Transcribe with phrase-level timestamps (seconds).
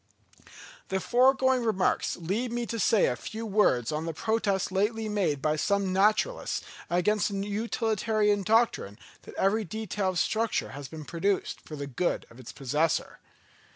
[0.87, 5.43] _The foregoing remarks lead me to say a few words on the protest lately made
[5.43, 11.61] by some naturalists against the utilitarian doctrine that every detail of structure has been produced
[11.61, 13.19] for the good of its possessor.